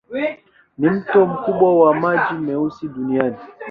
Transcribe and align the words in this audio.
Ni 0.79 0.89
mto 0.89 1.25
mkubwa 1.25 1.79
wa 1.79 1.95
maji 1.95 2.33
meusi 2.33 2.87
duniani. 2.87 3.37